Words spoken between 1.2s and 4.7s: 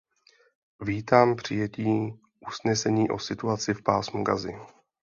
přijetí usnesení o situaci v pásmu Gazy.